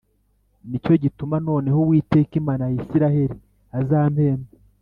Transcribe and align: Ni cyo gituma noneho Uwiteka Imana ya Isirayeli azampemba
Ni 0.69 0.77
cyo 0.83 0.93
gituma 1.03 1.35
noneho 1.47 1.77
Uwiteka 1.81 2.33
Imana 2.41 2.63
ya 2.69 2.75
Isirayeli 2.81 3.37
azampemba 3.79 4.49